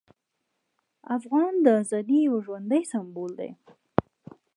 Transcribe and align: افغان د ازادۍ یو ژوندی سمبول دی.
افغان 1.17 1.53
د 1.65 1.65
ازادۍ 1.81 2.19
یو 2.27 2.35
ژوندی 2.45 2.83
سمبول 2.91 3.31
دی. 3.39 3.51